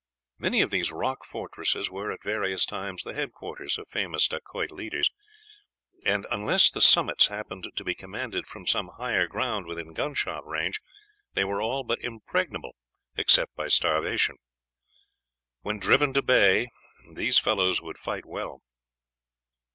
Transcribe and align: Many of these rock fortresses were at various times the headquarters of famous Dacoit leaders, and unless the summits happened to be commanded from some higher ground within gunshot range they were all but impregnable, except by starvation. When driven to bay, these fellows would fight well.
Many 0.39 0.63
of 0.63 0.71
these 0.71 0.91
rock 0.91 1.23
fortresses 1.23 1.91
were 1.91 2.11
at 2.11 2.23
various 2.23 2.65
times 2.65 3.03
the 3.03 3.13
headquarters 3.13 3.77
of 3.77 3.87
famous 3.87 4.27
Dacoit 4.27 4.71
leaders, 4.71 5.11
and 6.03 6.25
unless 6.31 6.71
the 6.71 6.81
summits 6.81 7.27
happened 7.27 7.67
to 7.75 7.83
be 7.83 7.93
commanded 7.93 8.47
from 8.47 8.65
some 8.65 8.87
higher 8.97 9.27
ground 9.27 9.67
within 9.67 9.93
gunshot 9.93 10.43
range 10.43 10.81
they 11.35 11.43
were 11.43 11.61
all 11.61 11.83
but 11.83 12.01
impregnable, 12.01 12.75
except 13.15 13.53
by 13.55 13.67
starvation. 13.67 14.37
When 15.61 15.77
driven 15.77 16.13
to 16.13 16.23
bay, 16.23 16.69
these 17.13 17.37
fellows 17.37 17.79
would 17.79 17.99
fight 17.99 18.25
well. 18.25 18.63